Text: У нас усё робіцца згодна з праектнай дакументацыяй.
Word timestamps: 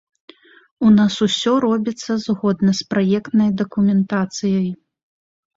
У 0.87 0.93
нас 0.99 1.17
усё 1.25 1.53
робіцца 1.65 2.11
згодна 2.25 2.71
з 2.79 2.87
праектнай 2.95 3.49
дакументацыяй. 3.63 4.69